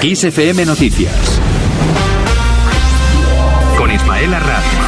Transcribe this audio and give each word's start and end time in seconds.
XFM 0.00 0.64
Noticias. 0.64 1.40
Con 3.76 3.90
Ismael 3.90 4.32
Arranz. 4.32 4.87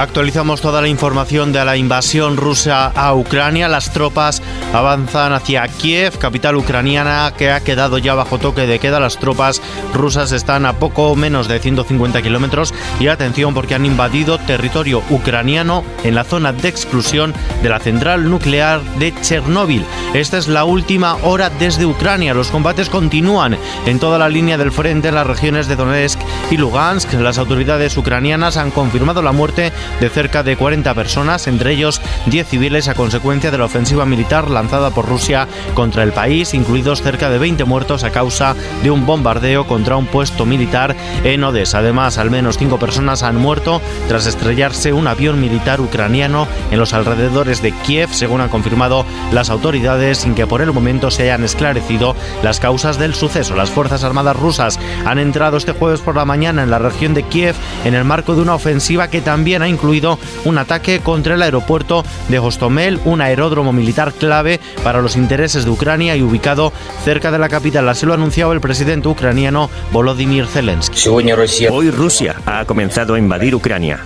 Actualizamos 0.00 0.62
toda 0.62 0.80
la 0.80 0.88
información 0.88 1.52
de 1.52 1.62
la 1.62 1.76
invasión 1.76 2.38
rusa 2.38 2.86
a 2.86 3.14
Ucrania. 3.14 3.68
Las 3.68 3.92
tropas 3.92 4.40
avanzan 4.72 5.34
hacia 5.34 5.68
Kiev, 5.68 6.16
capital 6.16 6.56
ucraniana, 6.56 7.34
que 7.36 7.50
ha 7.50 7.60
quedado 7.60 7.98
ya 7.98 8.14
bajo 8.14 8.38
toque 8.38 8.66
de 8.66 8.78
queda. 8.78 8.98
Las 8.98 9.18
tropas 9.18 9.60
rusas 9.92 10.32
están 10.32 10.64
a 10.64 10.72
poco 10.78 11.14
menos 11.16 11.48
de 11.48 11.58
150 11.58 12.22
kilómetros 12.22 12.72
y 12.98 13.08
atención 13.08 13.52
porque 13.52 13.74
han 13.74 13.84
invadido 13.84 14.38
territorio 14.38 15.02
ucraniano 15.10 15.84
en 16.02 16.14
la 16.14 16.24
zona 16.24 16.54
de 16.54 16.68
exclusión 16.68 17.34
de 17.62 17.68
la 17.68 17.78
central 17.78 18.30
nuclear 18.30 18.80
de 18.98 19.12
Chernóbil. 19.20 19.84
Esta 20.14 20.38
es 20.38 20.48
la 20.48 20.64
última 20.64 21.16
hora 21.16 21.50
desde 21.50 21.84
Ucrania. 21.84 22.32
Los 22.32 22.48
combates 22.48 22.88
continúan 22.88 23.58
en 23.84 23.98
toda 23.98 24.18
la 24.18 24.30
línea 24.30 24.56
del 24.56 24.72
frente 24.72 25.08
en 25.08 25.16
las 25.16 25.26
regiones 25.26 25.68
de 25.68 25.76
Donetsk 25.76 26.18
y 26.50 26.56
Lugansk. 26.56 27.12
Las 27.12 27.36
autoridades 27.36 27.98
ucranianas 27.98 28.56
han 28.56 28.70
confirmado 28.70 29.20
la 29.20 29.32
muerte 29.32 29.72
de 29.98 30.08
cerca 30.08 30.42
de 30.42 30.56
40 30.56 30.94
personas, 30.94 31.46
entre 31.46 31.72
ellos 31.72 32.00
10 32.26 32.46
civiles 32.46 32.88
a 32.88 32.94
consecuencia 32.94 33.50
de 33.50 33.58
la 33.58 33.64
ofensiva 33.64 34.06
militar 34.06 34.50
lanzada 34.50 34.90
por 34.90 35.08
Rusia 35.08 35.48
contra 35.74 36.02
el 36.02 36.12
país, 36.12 36.54
incluidos 36.54 37.02
cerca 37.02 37.30
de 37.30 37.38
20 37.38 37.64
muertos 37.64 38.04
a 38.04 38.10
causa 38.10 38.54
de 38.82 38.90
un 38.90 39.06
bombardeo 39.06 39.66
contra 39.66 39.96
un 39.96 40.06
puesto 40.06 40.46
militar 40.46 40.96
en 41.24 41.44
Odessa. 41.44 41.78
Además, 41.78 42.18
al 42.18 42.30
menos 42.30 42.58
5 42.58 42.78
personas 42.78 43.22
han 43.22 43.36
muerto 43.36 43.80
tras 44.08 44.26
estrellarse 44.26 44.92
un 44.92 45.06
avión 45.06 45.40
militar 45.40 45.80
ucraniano 45.80 46.46
en 46.70 46.78
los 46.78 46.92
alrededores 46.92 47.62
de 47.62 47.72
Kiev, 47.72 48.10
según 48.12 48.40
han 48.40 48.48
confirmado 48.48 49.04
las 49.32 49.50
autoridades, 49.50 50.18
sin 50.18 50.34
que 50.34 50.46
por 50.46 50.62
el 50.62 50.72
momento 50.72 51.10
se 51.10 51.24
hayan 51.24 51.44
esclarecido 51.44 52.16
las 52.42 52.60
causas 52.60 52.98
del 52.98 53.14
suceso. 53.14 53.56
Las 53.56 53.70
Fuerzas 53.70 54.04
Armadas 54.04 54.36
rusas 54.36 54.78
han 55.04 55.18
entrado 55.18 55.56
este 55.56 55.72
jueves 55.72 56.00
por 56.00 56.16
la 56.16 56.24
mañana 56.24 56.62
en 56.62 56.70
la 56.70 56.78
región 56.78 57.14
de 57.14 57.22
Kiev 57.22 57.54
en 57.84 57.94
el 57.94 58.04
marco 58.04 58.34
de 58.34 58.42
una 58.42 58.54
ofensiva 58.54 59.08
que 59.08 59.20
también 59.20 59.62
ha 59.62 59.68
incluido 59.70 60.18
un 60.44 60.58
ataque 60.58 61.00
contra 61.00 61.34
el 61.34 61.42
aeropuerto 61.42 62.04
de 62.28 62.38
Hostomel, 62.38 63.00
un 63.04 63.20
aeródromo 63.20 63.72
militar 63.72 64.12
clave 64.12 64.60
para 64.84 65.00
los 65.00 65.16
intereses 65.16 65.64
de 65.64 65.70
Ucrania 65.70 66.16
y 66.16 66.22
ubicado 66.22 66.72
cerca 67.04 67.30
de 67.30 67.38
la 67.38 67.48
capital. 67.48 67.88
Así 67.88 68.06
lo 68.06 68.12
ha 68.12 68.16
anunciado 68.16 68.52
el 68.52 68.60
presidente 68.60 69.08
ucraniano 69.08 69.70
Volodymyr 69.92 70.46
Zelensky. 70.46 71.08
Hoy 71.70 71.90
Rusia 71.90 72.36
ha 72.46 72.64
comenzado 72.64 73.14
a 73.14 73.18
invadir 73.18 73.54
Ucrania. 73.54 74.00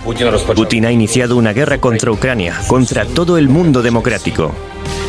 Putin 0.55 0.85
ha 0.85 0.91
iniciado 0.91 1.35
una 1.35 1.53
guerra 1.53 1.79
contra 1.79 2.11
Ucrania, 2.11 2.55
contra 2.67 3.05
todo 3.05 3.37
el 3.37 3.49
mundo 3.49 3.81
democrático. 3.81 4.53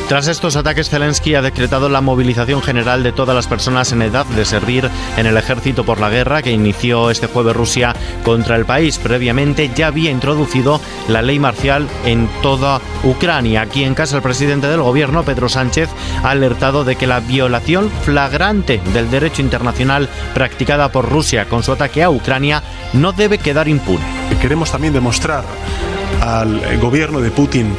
Tras 0.09 0.29
estos 0.29 0.55
ataques, 0.55 0.89
Zelensky 0.89 1.35
ha 1.35 1.43
decretado 1.43 1.89
la 1.89 2.01
movilización 2.01 2.63
general 2.63 3.03
de 3.03 3.11
todas 3.11 3.35
las 3.35 3.49
personas 3.49 3.91
en 3.91 4.03
edad 4.03 4.25
de 4.25 4.45
servir 4.45 4.89
en 5.17 5.27
el 5.27 5.37
ejército 5.37 5.85
por 5.85 5.99
la 5.99 6.09
guerra 6.09 6.43
que 6.43 6.53
inició 6.53 7.11
este 7.11 7.27
jueves 7.27 7.57
Rusia 7.57 7.93
contra 8.23 8.55
el 8.55 8.65
país. 8.65 8.99
Previamente 8.99 9.69
ya 9.75 9.89
había 9.89 10.13
introducido 10.13 10.81
la 11.09 11.23
ley 11.23 11.41
marcial 11.41 11.89
en 12.05 12.29
toda 12.41 12.81
Ucrania. 13.03 13.63
Aquí 13.63 13.83
en 13.83 13.97
casa 13.97 14.15
el 14.15 14.23
presidente 14.23 14.69
del 14.69 14.81
gobierno, 14.81 15.25
Pedro 15.25 15.49
Sánchez, 15.49 15.91
ha 16.23 16.31
alertado 16.31 16.85
de 16.85 16.95
que 16.95 17.09
la 17.09 17.19
violación 17.19 17.91
flagrante 17.91 18.81
del 18.95 19.11
derecho 19.11 19.43
internacional 19.43 20.09
practicada 20.35 20.93
por 20.93 21.11
Rusia 21.11 21.47
con 21.47 21.65
su 21.65 21.73
ataque 21.73 22.05
a 22.05 22.11
Ucrania 22.11 22.63
no 22.93 23.11
debe 23.11 23.39
quedar 23.39 23.67
impune. 23.67 24.05
Queremos 24.41 24.71
también 24.71 24.93
demostrar 24.93 25.43
al 26.21 26.79
gobierno 26.79 27.21
de 27.21 27.31
Putin 27.31 27.75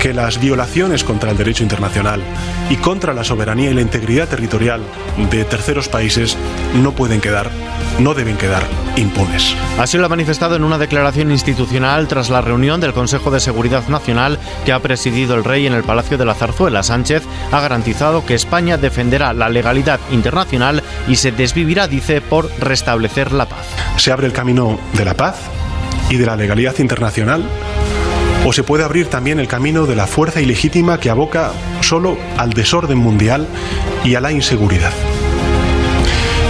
que 0.00 0.12
las 0.12 0.40
violaciones 0.40 1.04
contra 1.04 1.30
el 1.30 1.36
derecho 1.36 1.62
internacional 1.62 2.22
y 2.70 2.76
contra 2.76 3.14
la 3.14 3.24
soberanía 3.24 3.70
y 3.70 3.74
la 3.74 3.80
integridad 3.80 4.28
territorial 4.28 4.82
de 5.30 5.44
terceros 5.44 5.88
países 5.88 6.36
no 6.74 6.92
pueden 6.92 7.20
quedar, 7.20 7.50
no 7.98 8.14
deben 8.14 8.36
quedar 8.36 8.64
impunes. 8.96 9.54
Así 9.78 9.98
lo 9.98 10.06
ha 10.06 10.08
manifestado 10.08 10.56
en 10.56 10.64
una 10.64 10.78
declaración 10.78 11.30
institucional 11.30 12.08
tras 12.08 12.30
la 12.30 12.40
reunión 12.40 12.80
del 12.80 12.92
Consejo 12.92 13.30
de 13.30 13.40
Seguridad 13.40 13.86
Nacional 13.88 14.38
que 14.64 14.72
ha 14.72 14.80
presidido 14.80 15.34
el 15.34 15.44
rey 15.44 15.66
en 15.66 15.72
el 15.72 15.84
Palacio 15.84 16.18
de 16.18 16.24
la 16.24 16.34
Zarzuela. 16.34 16.82
Sánchez 16.82 17.22
ha 17.52 17.60
garantizado 17.60 18.24
que 18.24 18.34
España 18.34 18.76
defenderá 18.76 19.32
la 19.32 19.48
legalidad 19.48 20.00
internacional 20.10 20.82
y 21.08 21.16
se 21.16 21.32
desvivirá, 21.32 21.88
dice, 21.88 22.20
por 22.20 22.50
restablecer 22.60 23.32
la 23.32 23.46
paz. 23.46 23.66
Se 23.96 24.12
abre 24.12 24.26
el 24.26 24.32
camino 24.32 24.78
de 24.94 25.04
la 25.04 25.14
paz 25.14 25.36
y 26.10 26.16
de 26.16 26.26
la 26.26 26.36
legalidad 26.36 26.78
internacional 26.78 27.44
o 28.44 28.52
se 28.52 28.62
puede 28.62 28.84
abrir 28.84 29.08
también 29.08 29.40
el 29.40 29.48
camino 29.48 29.86
de 29.86 29.96
la 29.96 30.06
fuerza 30.06 30.40
ilegítima 30.40 31.00
que 31.00 31.08
aboca 31.08 31.52
solo 31.80 32.18
al 32.36 32.52
desorden 32.52 32.98
mundial 32.98 33.46
y 34.04 34.14
a 34.14 34.20
la 34.20 34.32
inseguridad. 34.32 34.92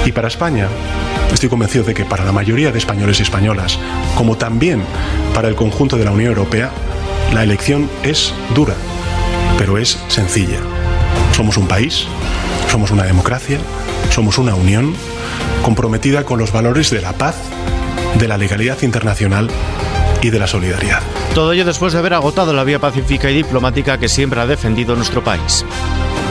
Y 0.05 0.10
para 0.12 0.28
España, 0.28 0.69
estoy 1.32 1.49
convencido 1.49 1.84
de 1.84 1.94
que 1.94 2.05
para 2.05 2.25
la 2.25 2.32
mayoría 2.32 2.72
de 2.72 2.78
españoles 2.78 3.21
y 3.21 3.22
españolas, 3.22 3.78
como 4.16 4.37
también 4.37 4.82
para 5.34 5.49
el 5.49 5.55
conjunto 5.55 5.97
de 5.97 6.05
la 6.05 6.10
Unión 6.10 6.31
Europea, 6.31 6.71
la 7.32 7.44
elección 7.44 7.88
es 8.03 8.34
dura, 8.55 8.75
pero 9.56 9.78
es 9.78 9.99
sencilla. 10.09 10.59
Somos 11.32 11.56
un 11.56 11.69
país, 11.69 12.06
somos 12.71 12.91
una 12.91 13.05
democracia, 13.05 13.59
somos 14.11 14.38
una 14.38 14.55
unión 14.56 14.94
comprometida 15.62 16.25
con 16.25 16.38
los 16.38 16.53
valores 16.53 16.91
de 16.91 17.00
la 17.00 17.12
paz, 17.12 17.37
de 18.19 18.28
la 18.28 18.37
legalidad 18.37 18.82
internacional 18.82 19.49
y 20.25 20.31
de 20.31 20.39
la 20.39 20.47
solidaridad. 20.47 21.03
Todo 21.35 21.53
ello 21.53 21.67
después 21.67 21.93
de 21.93 21.99
haber 21.99 22.15
agotado 22.15 22.55
la 22.55 22.65
vía 22.65 22.79
pacífica 22.79 23.31
y 23.31 23.35
diplomática 23.35 23.99
que 23.99 24.09
siempre 24.09 24.41
ha 24.41 24.47
defendido 24.47 24.97
nuestro 24.97 25.23
país. 25.23 25.67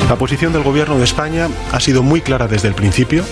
La 0.09 0.15
posición 0.15 0.51
del 0.51 0.63
Gobierno 0.63 0.97
de 0.97 1.03
España 1.03 1.47
ha 1.71 1.79
sido 1.79 2.01
muy 2.01 2.21
clara 2.21 2.47
desde 2.47 2.67
el 2.67 2.73
principio. 2.73 3.23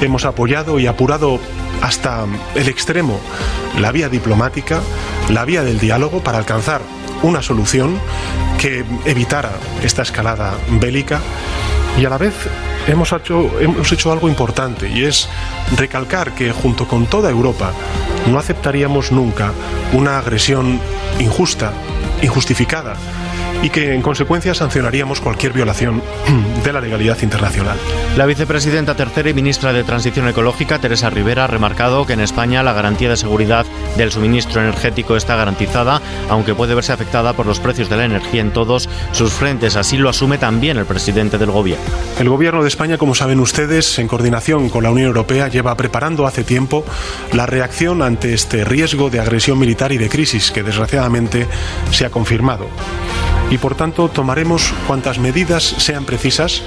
Hemos 0.00 0.24
apoyado 0.24 0.78
y 0.78 0.86
apurado 0.86 1.40
hasta 1.82 2.24
el 2.54 2.68
extremo 2.68 3.20
la 3.80 3.90
vía 3.90 4.08
diplomática, 4.08 4.80
la 5.28 5.44
vía 5.44 5.64
del 5.64 5.80
diálogo 5.80 6.22
para 6.22 6.38
alcanzar 6.38 6.82
una 7.22 7.42
solución 7.42 7.98
que 8.60 8.84
evitara 9.06 9.50
esta 9.82 10.02
escalada 10.02 10.54
bélica 10.80 11.20
y 11.98 12.04
a 12.04 12.10
la 12.10 12.18
vez 12.18 12.34
hemos 12.86 13.12
hecho, 13.12 13.60
hemos 13.60 13.90
hecho 13.92 14.12
algo 14.12 14.28
importante 14.28 14.88
y 14.88 15.04
es 15.04 15.28
recalcar 15.76 16.32
que 16.34 16.52
junto 16.52 16.86
con 16.86 17.06
toda 17.06 17.30
Europa 17.30 17.72
no 18.30 18.38
aceptaríamos 18.38 19.12
nunca 19.12 19.52
una 19.92 20.18
agresión 20.18 20.80
injusta, 21.18 21.72
injustificada 22.22 22.96
y 23.62 23.70
que 23.70 23.94
en 23.94 24.02
consecuencia 24.02 24.54
sancionaríamos 24.54 25.20
cualquier 25.20 25.52
violación 25.52 26.02
de 26.64 26.72
la 26.72 26.80
legalidad 26.80 27.18
internacional. 27.22 27.76
La 28.16 28.26
vicepresidenta 28.26 28.94
tercera 28.94 29.30
y 29.30 29.34
ministra 29.34 29.72
de 29.72 29.84
Transición 29.84 30.28
Ecológica, 30.28 30.78
Teresa 30.78 31.10
Rivera, 31.10 31.44
ha 31.44 31.48
remarcado 31.48 32.06
que 32.06 32.14
en 32.14 32.20
España 32.20 32.62
la 32.62 32.72
garantía 32.72 33.10
de 33.10 33.16
seguridad 33.16 33.66
del 33.96 34.12
suministro 34.12 34.60
energético 34.60 35.16
está 35.16 35.36
garantizada, 35.36 36.00
aunque 36.28 36.54
puede 36.54 36.74
verse 36.74 36.92
afectada 36.92 37.32
por 37.32 37.46
los 37.46 37.60
precios 37.60 37.88
de 37.88 37.96
la 37.96 38.04
energía 38.04 38.40
en 38.40 38.52
todos 38.52 38.88
sus 39.12 39.32
frentes. 39.32 39.76
Así 39.76 39.96
lo 39.96 40.08
asume 40.08 40.38
también 40.38 40.76
el 40.76 40.86
presidente 40.86 41.38
del 41.38 41.50
Gobierno. 41.50 41.84
El 42.18 42.28
Gobierno 42.28 42.62
de 42.62 42.68
España, 42.68 42.98
como 42.98 43.14
saben 43.14 43.40
ustedes, 43.40 43.98
en 43.98 44.08
coordinación 44.08 44.68
con 44.68 44.82
la 44.82 44.90
Unión 44.90 45.08
Europea, 45.08 45.48
lleva 45.48 45.76
preparando 45.76 46.26
hace 46.26 46.44
tiempo 46.44 46.84
la 47.32 47.46
reacción 47.46 48.02
ante 48.02 48.34
este 48.34 48.64
riesgo 48.64 49.10
de 49.10 49.20
agresión 49.20 49.58
militar 49.58 49.92
y 49.92 49.98
de 49.98 50.08
crisis 50.08 50.50
que 50.50 50.62
desgraciadamente 50.62 51.46
se 51.90 52.06
ha 52.06 52.10
confirmado 52.10 52.68
y 53.50 53.58
por 53.58 53.74
tanto 53.74 54.08
tomaremos 54.08 54.72
cuantas 54.86 55.18
medidas 55.18 55.62
sean 55.62 56.04
precisas 56.04 56.62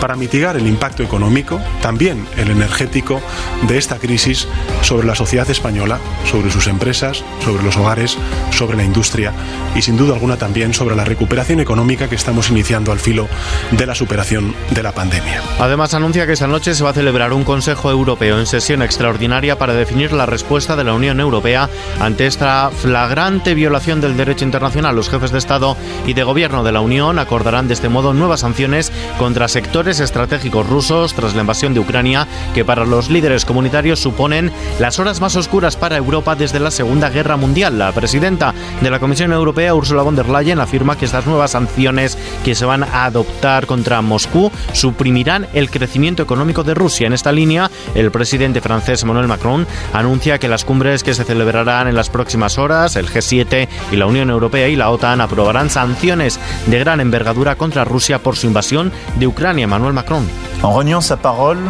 para 0.00 0.16
mitigar 0.16 0.56
el 0.56 0.66
impacto 0.66 1.02
económico, 1.02 1.60
también 1.80 2.26
el 2.36 2.50
energético, 2.50 3.20
de 3.66 3.78
esta 3.78 3.98
crisis 3.98 4.46
sobre 4.82 5.06
la 5.06 5.14
sociedad 5.14 5.48
española, 5.50 5.98
sobre 6.30 6.50
sus 6.50 6.66
empresas, 6.66 7.24
sobre 7.44 7.62
los 7.62 7.76
hogares, 7.76 8.16
sobre 8.50 8.76
la 8.76 8.84
industria 8.84 9.32
y 9.74 9.82
sin 9.82 9.96
duda 9.96 10.14
alguna 10.14 10.36
también 10.36 10.74
sobre 10.74 10.96
la 10.96 11.04
recuperación 11.04 11.60
económica 11.60 12.08
que 12.08 12.14
estamos 12.14 12.50
iniciando 12.50 12.92
al 12.92 12.98
filo 12.98 13.28
de 13.72 13.86
la 13.86 13.94
superación 13.94 14.54
de 14.70 14.82
la 14.82 14.92
pandemia. 14.92 15.42
Además 15.58 15.94
anuncia 15.94 16.26
que 16.26 16.32
esta 16.32 16.46
noche 16.46 16.74
se 16.74 16.84
va 16.84 16.90
a 16.90 16.94
celebrar 16.94 17.32
un 17.32 17.44
Consejo 17.44 17.90
Europeo 17.90 18.38
en 18.38 18.46
sesión 18.46 18.82
extraordinaria 18.82 19.58
para 19.58 19.74
definir 19.74 20.12
la 20.12 20.26
respuesta 20.26 20.76
de 20.76 20.84
la 20.84 20.94
Unión 20.94 21.20
Europea 21.20 21.68
ante 22.00 22.26
esta 22.26 22.70
flagrante 22.70 23.54
violación 23.54 24.00
del 24.00 24.16
derecho 24.16 24.44
internacional. 24.44 24.94
Los 24.94 25.10
jefes 25.10 25.32
de 25.32 25.38
Estado 25.38 25.76
y 26.06 26.14
de 26.14 26.22
Gobierno 26.22 26.64
de 26.64 26.72
la 26.72 26.80
Unión 26.80 27.18
acordarán 27.18 27.68
de 27.68 27.74
este 27.74 27.88
modo 27.88 28.14
nuevas 28.14 28.40
sanciones 28.40 28.92
contra 29.18 29.48
sectores 29.48 29.87
estratégicos 29.88 30.68
rusos 30.68 31.14
tras 31.14 31.34
la 31.34 31.40
invasión 31.40 31.72
de 31.72 31.80
Ucrania 31.80 32.28
que 32.52 32.62
para 32.62 32.84
los 32.84 33.08
líderes 33.08 33.46
comunitarios 33.46 33.98
suponen 33.98 34.52
las 34.78 34.98
horas 34.98 35.22
más 35.22 35.34
oscuras 35.34 35.76
para 35.76 35.96
Europa 35.96 36.34
desde 36.34 36.60
la 36.60 36.70
Segunda 36.70 37.08
Guerra 37.08 37.38
Mundial. 37.38 37.78
La 37.78 37.92
presidenta 37.92 38.52
de 38.82 38.90
la 38.90 39.00
Comisión 39.00 39.32
Europea, 39.32 39.74
Ursula 39.74 40.02
von 40.02 40.14
der 40.14 40.28
Leyen, 40.28 40.60
afirma 40.60 40.98
que 40.98 41.06
estas 41.06 41.26
nuevas 41.26 41.52
sanciones 41.52 42.18
que 42.44 42.54
se 42.54 42.66
van 42.66 42.82
a 42.82 43.06
adoptar 43.06 43.66
contra 43.66 44.02
Moscú 44.02 44.52
suprimirán 44.74 45.46
el 45.54 45.70
crecimiento 45.70 46.22
económico 46.22 46.64
de 46.64 46.74
Rusia. 46.74 47.06
En 47.06 47.14
esta 47.14 47.32
línea, 47.32 47.70
el 47.94 48.10
presidente 48.10 48.60
francés 48.60 49.02
Emmanuel 49.02 49.28
Macron 49.28 49.66
anuncia 49.94 50.38
que 50.38 50.48
las 50.48 50.66
cumbres 50.66 51.02
que 51.02 51.14
se 51.14 51.24
celebrarán 51.24 51.88
en 51.88 51.94
las 51.94 52.10
próximas 52.10 52.58
horas, 52.58 52.96
el 52.96 53.08
G7 53.08 53.68
y 53.90 53.96
la 53.96 54.06
Unión 54.06 54.28
Europea 54.28 54.68
y 54.68 54.76
la 54.76 54.90
OTAN 54.90 55.22
aprobarán 55.22 55.70
sanciones 55.70 56.38
de 56.66 56.78
gran 56.78 57.00
envergadura 57.00 57.56
contra 57.56 57.84
Rusia 57.84 58.18
por 58.18 58.36
su 58.36 58.46
invasión 58.46 58.92
de 59.18 59.26
Ucrania. 59.26 59.66
Emmanuel 59.78 59.94
Macron. 59.94 60.28
En 60.62 60.76
reniant 60.76 61.02
sa 61.02 61.16
parole, 61.16 61.60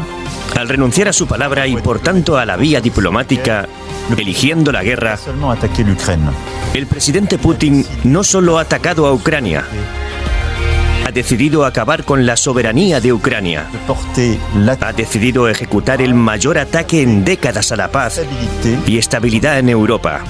Al 0.57 0.69
renunciar 0.69 1.09
a 1.09 1.13
su 1.13 1.27
palabra 1.27 1.67
y 1.67 1.77
por 1.77 2.01
tanto 2.01 2.37
a 2.37 2.45
la 2.47 2.57
vía 2.57 2.81
diplomática, 2.81 3.69
eligiendo 4.17 4.73
la 4.73 4.83
guerra, 4.83 5.19
el 6.75 6.87
presidente 6.87 7.39
Putin 7.39 7.87
no 8.05 8.25
solo 8.25 8.59
ha 8.59 8.63
atacado 8.63 9.07
a 9.07 9.13
Ucrania, 9.13 9.63
ha 11.07 11.11
decidido 11.13 11.65
acabar 11.65 12.05
con 12.05 12.27
la 12.27 12.37
soberanía 12.37 13.01
de 13.01 13.13
Ucrania. 13.13 13.67
Ha 14.81 14.93
decidido 14.95 15.49
ejecutar 15.49 16.03
el 16.03 16.15
mayor 16.15 16.59
ataque 16.59 17.03
en 17.03 17.25
décadas 17.25 17.71
a 17.73 17.77
la 17.77 17.93
paz 17.93 18.21
y 18.87 18.99
estabilidad 18.99 19.59
en 19.59 19.69
Europa. 19.69 20.23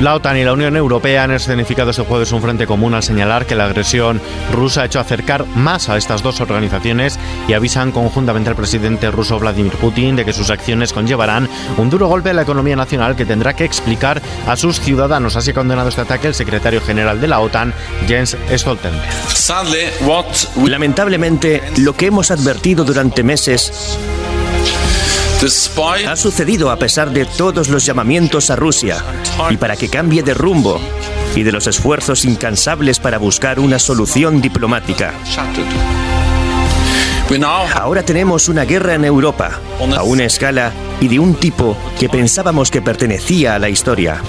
La 0.00 0.14
OTAN 0.14 0.38
y 0.38 0.44
la 0.44 0.54
Unión 0.54 0.76
Europea 0.76 1.24
han 1.24 1.30
escenificado 1.30 1.90
este 1.90 2.02
jueves 2.02 2.32
un 2.32 2.40
frente 2.40 2.66
común 2.66 2.94
al 2.94 3.02
señalar 3.02 3.44
que 3.44 3.54
la 3.54 3.66
agresión 3.66 4.18
rusa 4.50 4.80
ha 4.80 4.84
hecho 4.86 4.98
acercar 4.98 5.44
más 5.56 5.90
a 5.90 5.98
estas 5.98 6.22
dos 6.22 6.40
organizaciones 6.40 7.18
y 7.46 7.52
avisan 7.52 7.92
conjuntamente 7.92 8.48
al 8.48 8.56
presidente 8.56 9.10
ruso 9.10 9.38
Vladimir 9.38 9.74
Putin 9.74 10.16
de 10.16 10.24
que 10.24 10.32
sus 10.32 10.48
acciones 10.48 10.94
conllevarán 10.94 11.50
un 11.76 11.90
duro 11.90 12.08
golpe 12.08 12.30
a 12.30 12.32
la 12.32 12.42
economía 12.42 12.76
nacional 12.76 13.14
que 13.14 13.26
tendrá 13.26 13.54
que 13.54 13.66
explicar 13.66 14.22
a 14.46 14.56
sus 14.56 14.80
ciudadanos. 14.80 15.36
Así 15.36 15.50
ha 15.50 15.54
condenado 15.54 15.90
este 15.90 16.00
ataque 16.00 16.28
el 16.28 16.34
secretario 16.34 16.80
general 16.80 17.20
de 17.20 17.28
la 17.28 17.40
OTAN, 17.40 17.74
Jens 18.08 18.38
Stoltenberg. 18.50 19.06
Lamentablemente, 20.64 21.62
lo 21.76 21.94
que 21.94 22.06
hemos 22.06 22.30
advertido 22.30 22.84
durante 22.84 23.22
meses 23.22 23.98
ha 26.06 26.16
sucedido 26.16 26.70
a 26.70 26.76
pesar 26.76 27.12
de 27.12 27.24
todos 27.24 27.70
los 27.70 27.86
llamamientos 27.86 28.50
a 28.50 28.56
Rusia 28.56 29.02
y 29.48 29.56
para 29.56 29.74
que 29.74 29.88
cambie 29.88 30.22
de 30.22 30.34
rumbo 30.34 30.78
y 31.34 31.42
de 31.44 31.50
los 31.50 31.66
esfuerzos 31.66 32.26
incansables 32.26 32.98
para 32.98 33.16
buscar 33.16 33.58
una 33.58 33.78
solución 33.78 34.42
diplomática. 34.42 35.14
Ahora 37.74 38.02
tenemos 38.02 38.50
una 38.50 38.64
guerra 38.64 38.94
en 38.94 39.06
Europa, 39.06 39.60
a 39.96 40.02
una 40.02 40.24
escala 40.24 40.72
y 41.00 41.08
de 41.08 41.18
un 41.18 41.34
tipo 41.34 41.74
que 41.98 42.10
pensábamos 42.10 42.70
que 42.70 42.82
pertenecía 42.82 43.54
a 43.54 43.58
la 43.58 43.70
historia. 43.70 44.20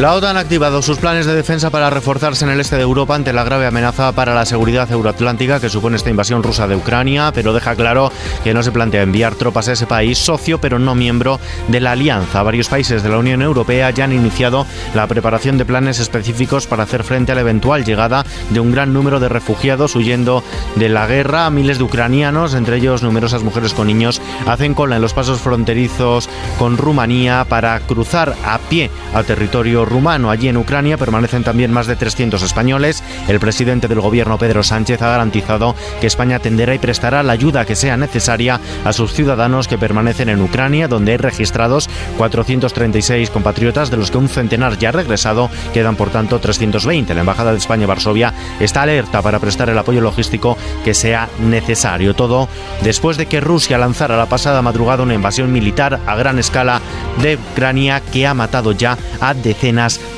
La 0.00 0.14
OTAN 0.14 0.36
ha 0.36 0.40
activado 0.40 0.82
sus 0.82 0.98
planes 0.98 1.26
de 1.26 1.34
defensa 1.34 1.70
para 1.70 1.88
reforzarse 1.88 2.44
en 2.44 2.50
el 2.50 2.58
este 2.58 2.74
de 2.74 2.82
Europa 2.82 3.14
ante 3.14 3.32
la 3.32 3.44
grave 3.44 3.66
amenaza 3.66 4.10
para 4.10 4.34
la 4.34 4.44
seguridad 4.44 4.90
euroatlántica 4.90 5.60
que 5.60 5.68
supone 5.68 5.94
esta 5.94 6.10
invasión 6.10 6.42
rusa 6.42 6.66
de 6.66 6.74
Ucrania, 6.74 7.30
pero 7.32 7.52
deja 7.52 7.76
claro 7.76 8.10
que 8.42 8.52
no 8.52 8.64
se 8.64 8.72
plantea 8.72 9.02
enviar 9.02 9.36
tropas 9.36 9.68
a 9.68 9.72
ese 9.72 9.86
país, 9.86 10.18
socio 10.18 10.60
pero 10.60 10.80
no 10.80 10.96
miembro 10.96 11.38
de 11.68 11.78
la 11.78 11.92
alianza. 11.92 12.42
Varios 12.42 12.68
países 12.68 13.04
de 13.04 13.10
la 13.10 13.18
Unión 13.18 13.42
Europea 13.42 13.90
ya 13.90 14.04
han 14.04 14.12
iniciado 14.12 14.66
la 14.92 15.06
preparación 15.06 15.56
de 15.56 15.66
planes 15.66 16.00
específicos 16.00 16.66
para 16.66 16.82
hacer 16.82 17.04
frente 17.04 17.30
a 17.30 17.36
la 17.36 17.42
eventual 17.42 17.84
llegada 17.84 18.24
de 18.50 18.58
un 18.58 18.72
gran 18.72 18.92
número 18.92 19.20
de 19.20 19.28
refugiados 19.28 19.94
huyendo 19.94 20.42
de 20.74 20.88
la 20.88 21.06
guerra. 21.06 21.48
Miles 21.50 21.78
de 21.78 21.84
ucranianos, 21.84 22.54
entre 22.54 22.78
ellos 22.78 23.04
numerosas 23.04 23.44
mujeres 23.44 23.72
con 23.72 23.86
niños, 23.86 24.20
hacen 24.48 24.74
cola 24.74 24.96
en 24.96 25.02
los 25.02 25.14
pasos 25.14 25.40
fronterizos 25.40 26.28
con 26.58 26.76
Rumanía 26.76 27.46
para 27.48 27.78
cruzar 27.80 28.34
a 28.44 28.58
pie 28.58 28.90
a 29.14 29.22
territorio 29.22 29.81
rumano. 29.84 30.30
Allí 30.30 30.48
en 30.48 30.56
Ucrania 30.56 30.96
permanecen 30.96 31.44
también 31.44 31.72
más 31.72 31.86
de 31.86 31.96
300 31.96 32.42
españoles. 32.42 33.02
El 33.28 33.40
presidente 33.40 33.88
del 33.88 34.00
gobierno, 34.00 34.38
Pedro 34.38 34.62
Sánchez, 34.62 35.00
ha 35.02 35.10
garantizado 35.10 35.74
que 36.00 36.06
España 36.06 36.36
atenderá 36.36 36.74
y 36.74 36.78
prestará 36.78 37.22
la 37.22 37.32
ayuda 37.32 37.64
que 37.64 37.76
sea 37.76 37.96
necesaria 37.96 38.60
a 38.84 38.92
sus 38.92 39.12
ciudadanos 39.12 39.68
que 39.68 39.78
permanecen 39.78 40.28
en 40.28 40.42
Ucrania, 40.42 40.88
donde 40.88 41.12
hay 41.12 41.18
registrados 41.18 41.88
436 42.18 43.30
compatriotas, 43.30 43.90
de 43.90 43.96
los 43.96 44.10
que 44.10 44.18
un 44.18 44.28
centenar 44.28 44.78
ya 44.78 44.90
ha 44.90 44.92
regresado. 44.92 45.50
Quedan, 45.72 45.96
por 45.96 46.10
tanto, 46.10 46.38
320. 46.38 47.14
La 47.14 47.20
Embajada 47.20 47.52
de 47.52 47.58
España 47.58 47.82
en 47.82 47.88
Varsovia 47.88 48.34
está 48.60 48.82
alerta 48.82 49.22
para 49.22 49.38
prestar 49.38 49.68
el 49.70 49.78
apoyo 49.78 50.00
logístico 50.00 50.56
que 50.84 50.94
sea 50.94 51.28
necesario. 51.38 52.14
Todo 52.14 52.48
después 52.82 53.16
de 53.16 53.26
que 53.26 53.40
Rusia 53.40 53.78
lanzara 53.78 54.16
la 54.16 54.26
pasada 54.26 54.62
madrugada 54.62 55.02
una 55.02 55.14
invasión 55.14 55.52
militar 55.52 56.00
a 56.06 56.16
gran 56.16 56.38
escala 56.38 56.80
de 57.20 57.36
Ucrania 57.36 58.00
que 58.00 58.26
ha 58.26 58.34
matado 58.34 58.72
ya 58.72 58.96
a 59.20 59.34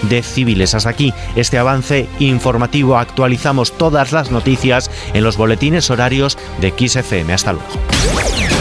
de 0.03 0.23
civiles. 0.23 0.75
Hasta 0.75 0.91
aquí 0.91 1.12
este 1.37 1.59
avance 1.59 2.09
informativo. 2.19 2.99
Actualizamos 2.99 3.77
todas 3.77 4.12
las 4.12 4.31
noticias 4.31 4.91
en 5.12 5.25
los 5.25 5.37
boletines 5.37 5.91
horarios 5.91 6.39
de 6.61 6.71
XFM. 6.71 7.33
Hasta 7.33 7.53
luego. 7.53 8.54